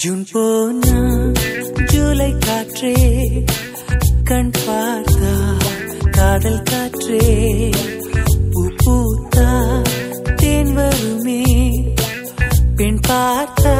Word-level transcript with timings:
June 0.00 0.22
போனா 0.32 0.98
ஜூலை 1.92 2.30
காற்றே 2.46 2.94
கண் 4.22 4.52
பார்த்தா 4.56 5.32
காதல் 6.16 6.62
காற்றே 6.62 7.24
பூ 8.52 8.62
பூத்தா 8.82 9.48
தேன் 10.36 10.72
வருமே 10.74 11.42
பின் 12.76 13.00
பார்த்தா 13.08 13.74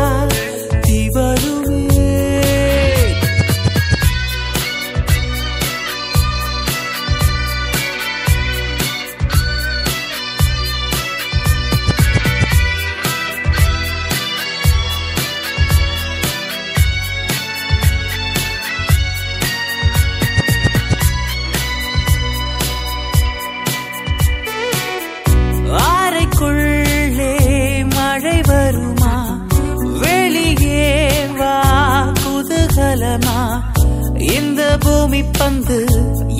இந்த 34.34 34.76
பூமி 34.80 35.22
பந்து 35.38 35.78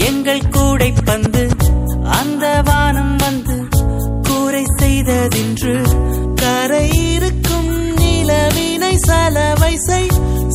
எங்கள் 0.09 0.49
கூடை 0.49 0.93
பந்து 1.05 1.45
அந்த 2.19 2.63
வானம் 2.63 3.17
வந்து 3.17 3.57
கூரை 4.29 4.65
செய்ததின்று 4.79 5.75
கரையிருக்கும் 6.35 7.73
நிலவினை 7.95 8.97
சலவை 9.07 9.75
செய் 9.79 10.11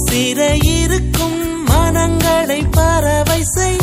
சிறையிருக்கும் 0.06 1.40
மனங்களை 1.63 2.62
பறவை 2.72 3.41
செய் 3.56 3.79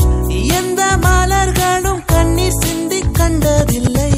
எந்த 0.59 0.83
மலர்களும் 0.97 2.03
கண்ணீர் 2.07 2.59
சிந்தி 2.63 3.01
கண்டதில்லை. 3.13 4.11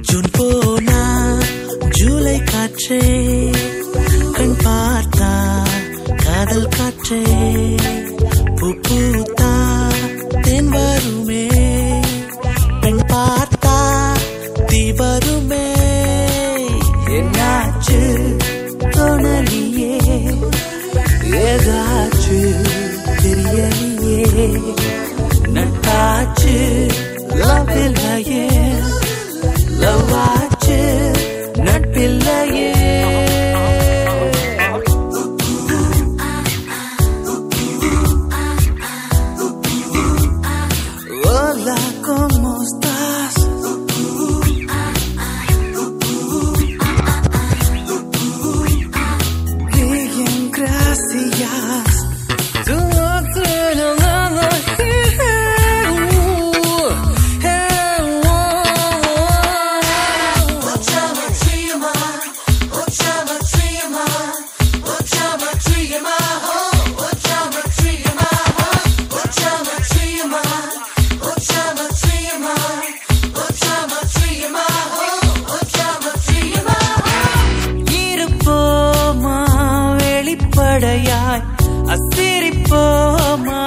ஜூன் 0.00 0.30
போனா 0.32 1.02
ஜூலை 1.90 2.38
காற்றே 2.42 3.02
காதல் 7.14 7.74
பூத்தா 8.54 9.92
தென் 10.40 10.68
வருமே. 10.68 11.46
பெண் 12.80 13.00
பார்த்தா 13.06 14.12
தீ 14.66 14.92
வருமே. 14.92 15.74
என்னாச்சு? 17.06 18.32
தோணலியே. 18.80 19.98
ஏதாச்சு 21.30 22.54
தெரியலையே. 23.22 24.74
நட்டாச்சு? 25.52 26.83
அசிரிப்போமா? 81.94 83.60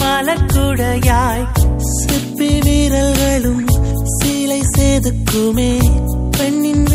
மலக்குடையாய் 0.00 1.46
சிற்பி 1.92 2.50
வீரர்களும் 2.64 3.64
சீலை 4.14 4.60
செதுக்குமே 4.76 5.72
பெண்ணின் 6.38 6.85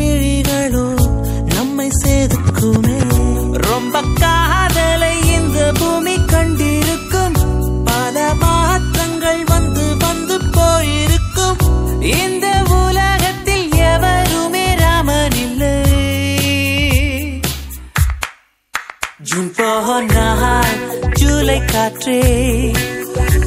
காற்றே 21.81 22.23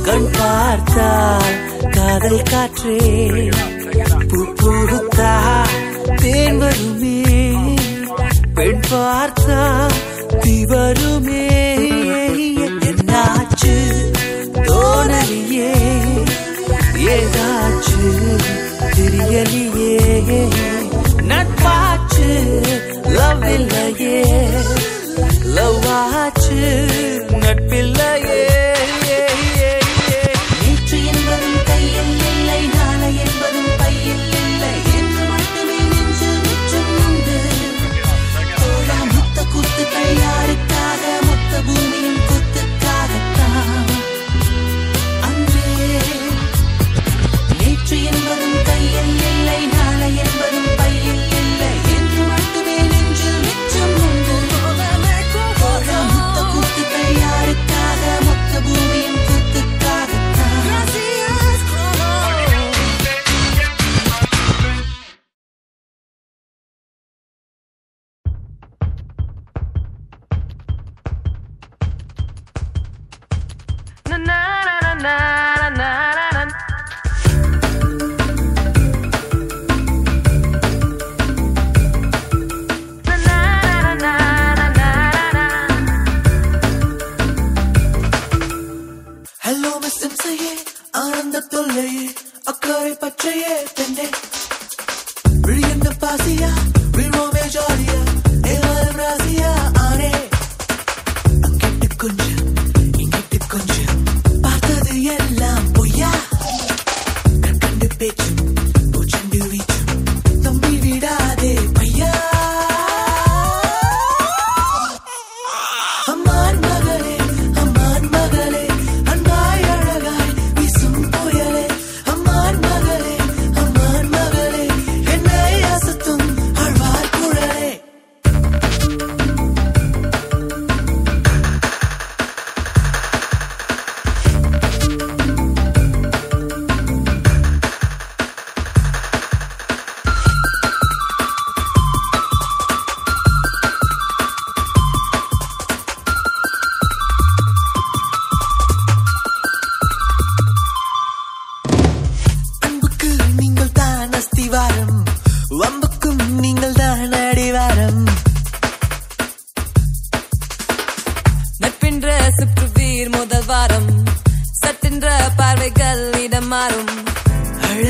கண் 0.03 0.27
பார்த்தால் 0.39 1.55
காதல் 1.91 2.43
காற்றே. 2.43 2.97
பூ 4.29 4.41
பூத்தா 4.61 5.33
தேன் 6.23 6.59
வருமே 6.59 7.19
பெண் 8.55 8.81
பார்த்தா 8.91 9.61
தீ 10.41 10.65
வருமே. 10.65 11.54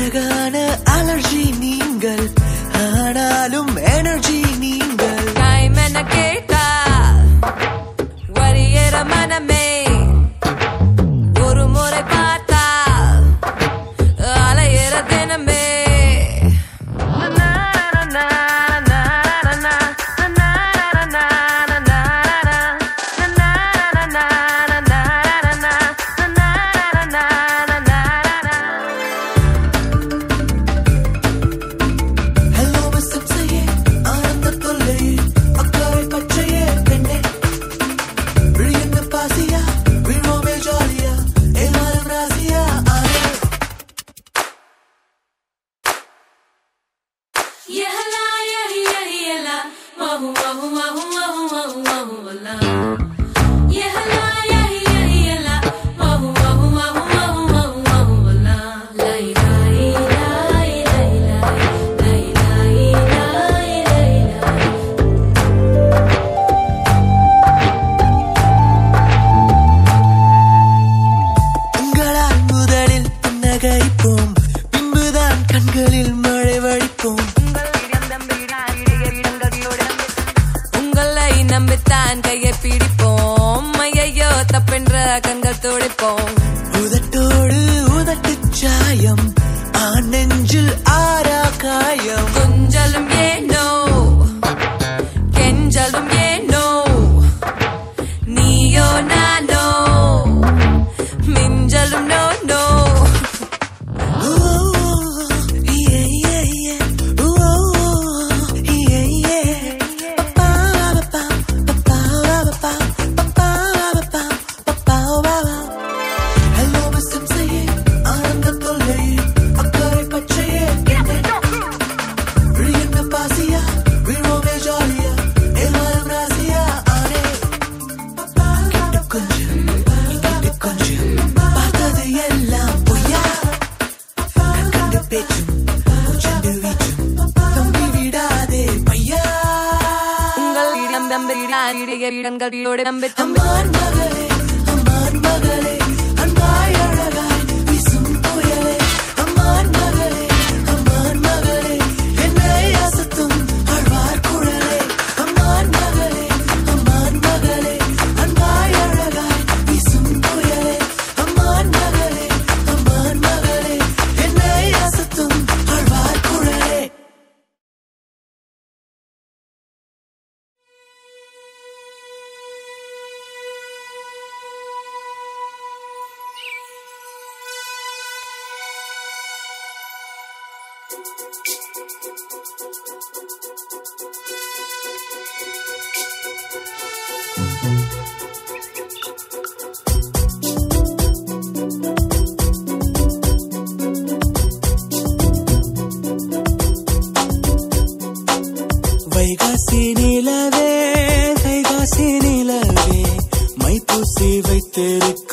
அழகான 0.07 0.57
அலர்ஜி 0.95 1.43
நீங்கள் 1.59 2.25
ஆனாலும் 2.97 3.71
எனர்ஜி 3.91 4.41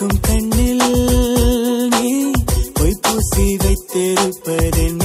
இருக்கும் 0.02 0.22
கண்ணில் 0.26 0.86
நீ 1.92 2.08
பூசி 3.02 3.46
வைத்திருப்பதென் 3.56 5.01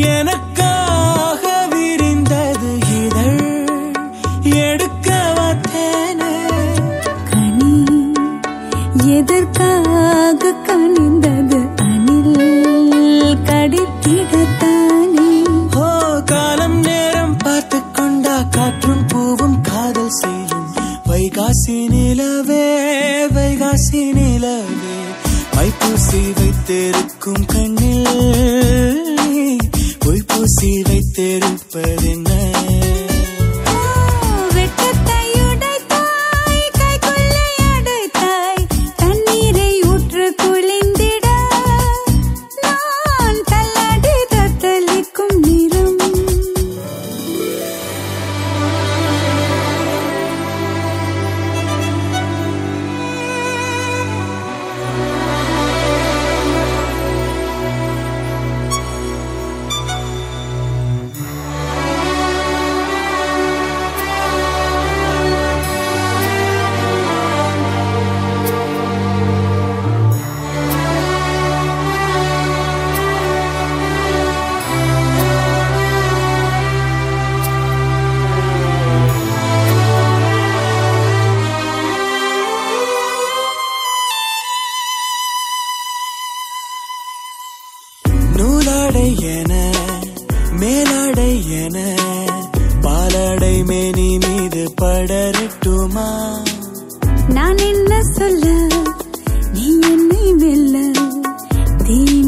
tiene 0.00 0.27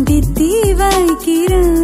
சிந்தி 0.09 0.51
வைக்கிறேன். 0.73 1.80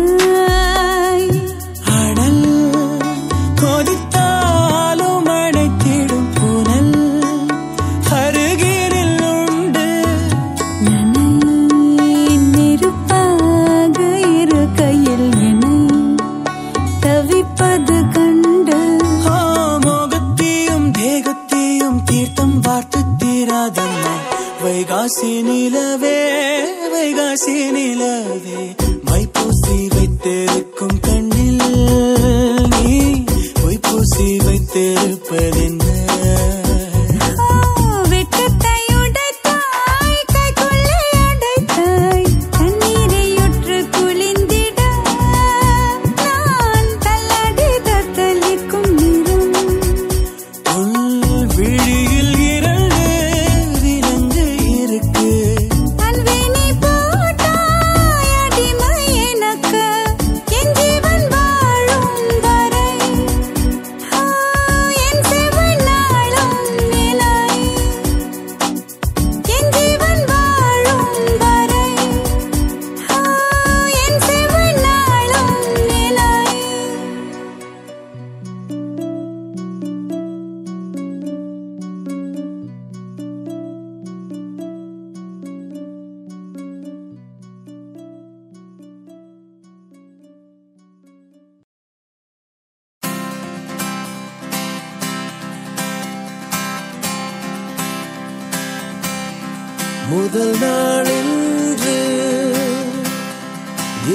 நாளென்று 100.77 101.95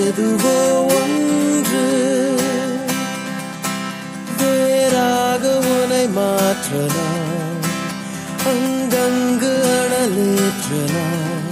எதுவோ 0.05 0.55
ஒன்று 0.95 1.83
வேறாக 4.39 5.43
உனை 5.73 6.03
மாற்றலாம் 6.17 7.59
அங்கங்கு 8.51 9.51
அனலேற்றலாம். 9.75 11.47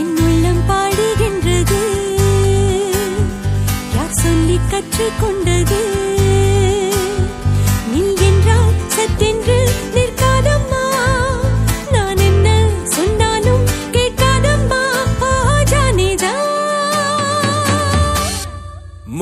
என் 0.00 0.14
உள்ளம் 0.26 0.62
பாடுகின்றது 0.68 1.82
யார் 3.94 4.18
சொல்லி 4.22 4.58
கற்றுக்கொண்டது? 4.72 5.80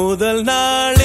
முதல் 0.09 0.43
நாள் 0.43 0.98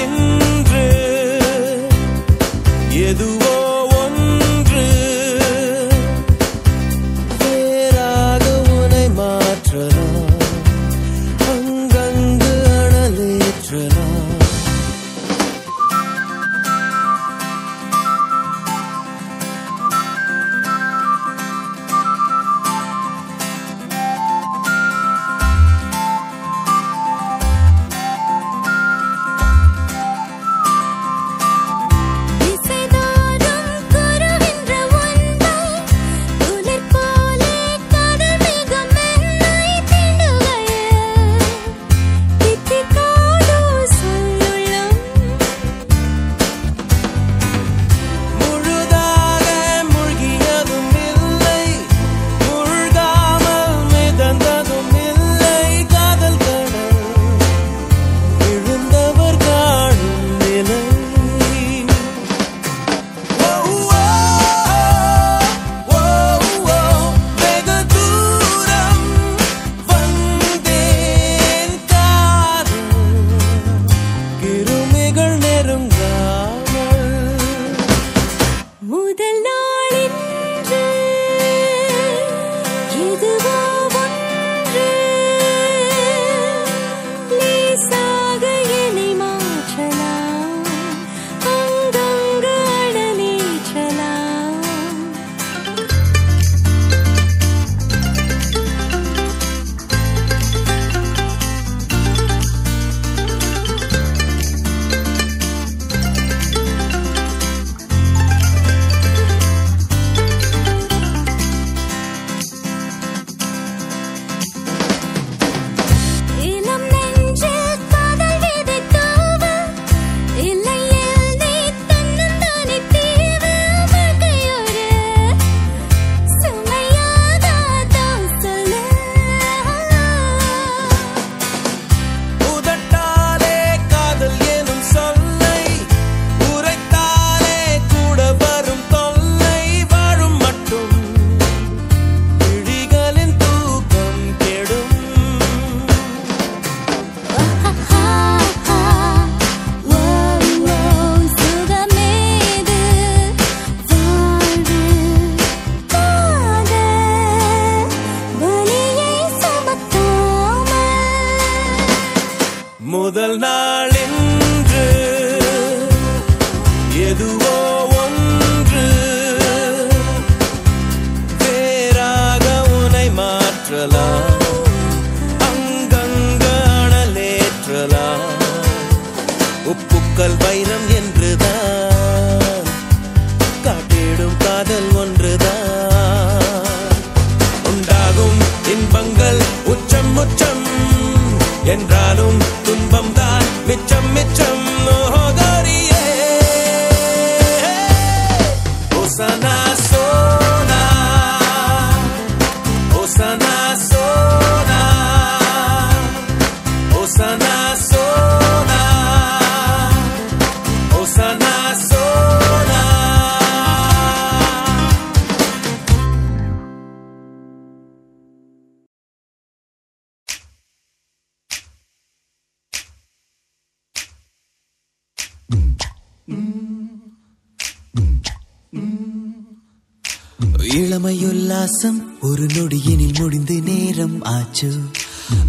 இளமையுல்லாசம் 230.58 232.00
ஒரு 232.22 232.46
நொடியினில் 232.46 233.20
முடிந்து 233.20 233.62
நேரம் 233.62 234.22
ஆச்சு. 234.22 234.72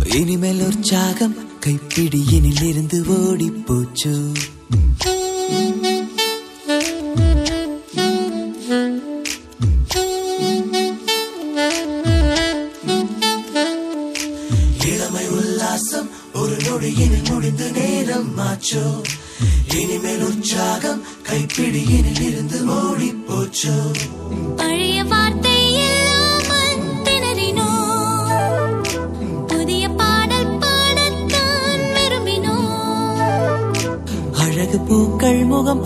இனிமேல் 0.05 0.61
உற்சாகம் 0.61 1.37
கைப்பிடியினில் 1.67 2.63
இருந்து 2.63 3.27
ஓடி 3.27 3.51
போச்சு 3.51 4.33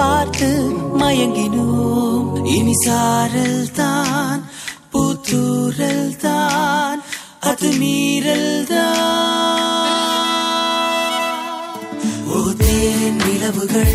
பார்த்து 0.08 0.48
மயங்கினோம். 1.00 2.26
இனி 2.56 2.74
சாரல் 2.84 3.62
தான் 3.78 4.42
புத்தூரல் 4.92 6.06
தான் 6.24 7.00
அது 7.50 7.68
மீறல் 7.80 8.52
தான் 8.70 9.06
நிலவுகள் 13.20 13.94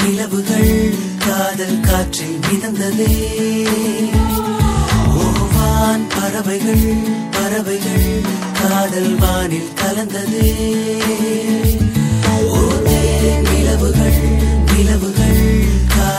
நிலவுகள் 0.00 0.72
காதல் 1.24 1.80
காற்றில் 1.86 2.38
மிதந்ததே. 2.46 3.14
ஓவான் 5.24 6.06
பறவைகள் 6.14 6.86
பறவைகள் 7.36 8.08
காதல் 8.60 9.14
வானில் 9.22 9.72
கலந்ததே. 9.80 10.50
ஓ 12.52 12.62
நிலவுகள் 13.48 14.20
நிலவுகள் 14.70 15.23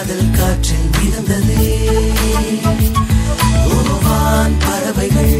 காதல் 0.07 0.31
காற்றில் 0.31 0.89
மிதந்ததே. 0.95 1.63
பறவைகள் 4.59 5.34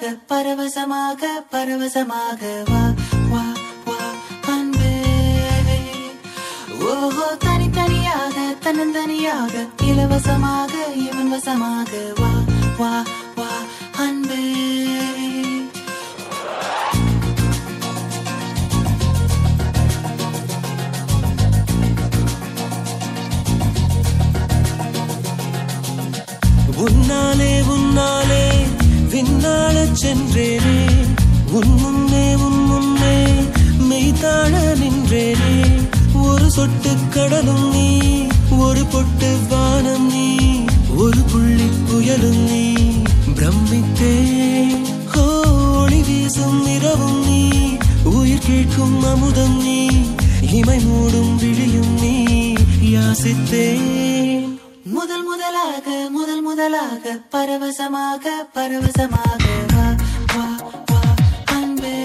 பரவசமாக 0.00 0.22
பரவசமாக 0.30 1.22
பரவசமாக 1.52 2.40
வா 2.68 2.82
வா 3.32 3.42
வா 3.88 3.98
அன்பே. 4.52 4.92
ஓஹோ 6.90 7.26
தனித்தனியாக 7.44 8.36
தன்னந்தனியாக 8.64 9.66
இலவசமாக 9.84 10.72
இவன் 11.06 11.28
வசமாக 11.28 11.92
வா 12.20 12.32
வா 12.78 12.92
வா 13.36 13.50
அன்பே. 14.06 14.44
உன்னாலே 26.84 27.52
உன்னாலே 27.72 28.44
விண்ணால 29.10 29.86
சென்றேனே. 30.02 30.86
உன் 31.50 31.74
முன்னே 31.74 32.34
உன் 32.34 32.64
முன்னே 32.64 33.24
மெய்தாழ 33.78 34.76
நின்றேனே. 34.76 35.80
ஒரு 36.14 36.50
சொட்டு 36.50 36.90
கடலும் 37.10 37.70
நீ 37.70 38.00
ஒரு 38.50 38.84
பொட்டு 38.84 39.36
வானம் 39.48 40.06
நீ 40.06 40.36
ஒரு 40.96 41.20
புள்ளி 41.32 41.68
புயலும் 41.88 42.50
நீ. 42.50 42.72
பிரமித்தே 43.34 44.16
ஹோ, 45.06 45.40
ஒளி 45.80 46.02
வீசும் 46.02 46.66
இரவும் 46.66 47.24
நீ 47.26 47.48
உயிர் 48.04 48.44
கேட்கும் 48.46 49.04
அமுதம் 49.04 49.62
நீ 49.62 49.88
இமை 50.52 50.78
மூடும் 50.78 51.36
விழியும் 51.36 51.94
நீ. 52.00 52.52
யாசித்தேன் 52.96 54.39
முதல் 55.20 55.32
முதலாக 55.32 55.88
முதல் 56.10 56.42
முதலாக 56.42 57.12
பரவசமாக 57.32 58.30
பரவசமாக 58.54 59.44
வா 59.72 59.86
வா 60.32 60.44
வா 60.90 61.00
அன்பே. 61.56 61.96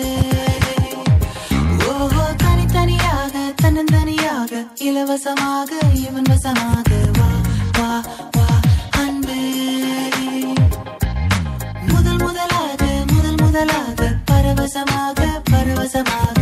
ஓஹோ 1.91 2.23
தனித்தனியாக 2.43 3.35
தன்னந்தனியாக 3.61 4.63
இலவசமாக 4.87 5.71
இவன் 6.03 6.27
வசமாக 6.31 6.89
வா 7.19 7.29
வா 7.77 7.89
வா 8.35 8.47
அன்பே. 9.03 9.39
முதல் 11.91 12.21
முதலாக 12.25 12.83
முதல் 13.13 13.39
முதலாக 13.43 14.11
பரவசமாக 14.25 15.29
பரவசமாக 15.51 16.39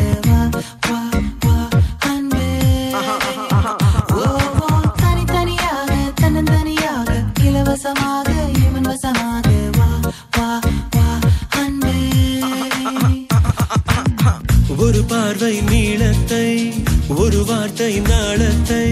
வார்த்தை 17.45 17.99
நாளத்தை 17.99 18.87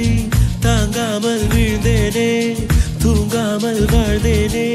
தாங்காமல் 0.59 1.45
விழுந்தேனே 1.47 2.31
தூங்காமல் 3.03 3.83
வாழ்ந்தேனே. 3.93 4.69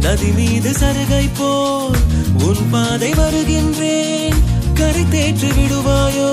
நதி 0.00 0.30
மீது 0.30 0.70
சருகை 0.70 1.28
போல் 1.38 1.98
உன் 2.46 2.70
பாதை 2.70 3.10
வருகின்றேன். 3.14 4.38
கரை 4.74 5.04
தேற்று 5.10 5.48
விடுவாயோ 5.58 6.30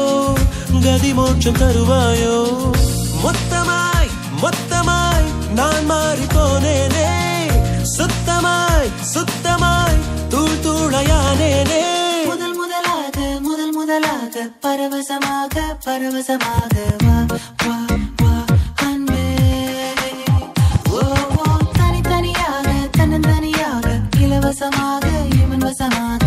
கதி 0.84 1.14
மோட்சம் 1.14 1.60
தருவாயோ. 1.60 2.38
மொத்தமாய் 3.24 4.12
மொத்தமாய் 4.42 5.28
நான் 5.56 5.86
மாறி 5.86 6.26
போனேனே 6.36 7.10
சுத்தமாய் 7.98 8.92
சுத்தமாய் 9.14 10.02
தூள் 10.30 10.60
தூளையானேனே. 10.66 11.84
முதலாக 14.38 14.60
பரவசமாக 14.64 15.62
பரவசமாக. 15.86 16.74
வா 17.04 17.16
வா 17.64 17.78
வா 18.20 18.34
அன்பே. 18.86 19.24
ஓ 20.92 21.02
ஓ 21.38 21.48
தனித்தனியாக 21.80 22.68
தன்னந்தனியாக 22.98 23.86
இலவசமாக 24.20 25.06
இவன் 25.42 25.66
வசமாக 25.68 26.27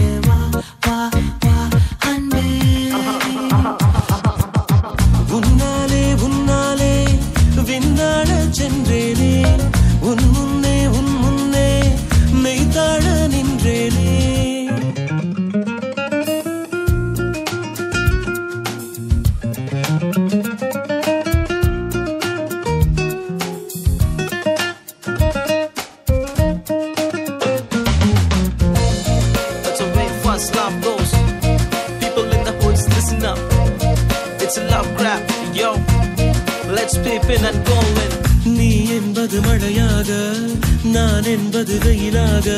என்பது 41.63 41.79
வெயிலாக 41.85 42.49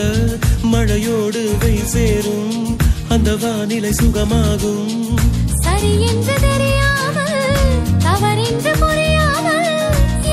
மழையோடு 0.72 1.40
வெயில் 1.62 1.88
சேரும் 1.92 2.52
அந்த 3.14 3.30
வானிலை 3.42 3.90
சுகமாகும் 3.98 4.92
சரி 5.58 5.90
என்று 6.08 6.34
தெரியாமல் 6.44 7.56
தவறென்று 8.04 8.72
புரியாமல் 8.82 9.72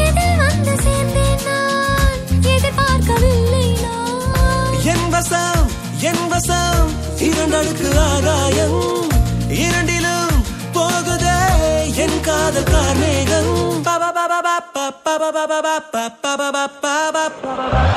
எதில் 0.03 0.37
வந்து 0.43 0.75
சேர்ந்தேன் 0.83 1.41
நான் 1.47 2.13
எதிர்பார்க்கவில்லை 2.53 3.65
என் 4.93 5.09
வசம் 5.15 5.65
என் 6.11 6.25
வசம் 6.31 6.91
இரண்டடுக்கு 7.29 7.89
ஆகாயம் 8.07 8.79
இரண்டிலும் 9.59 10.37
போகுதே 10.77 11.39
என் 12.05 12.19
காதல் 12.21 12.71
கார்மேகம் 12.71 13.53
பப 13.89 14.13
பப 14.19 14.43
பப்ப 14.45 15.17
பப 15.17 15.47
பப 15.47 16.59
பப்ப 17.15 17.88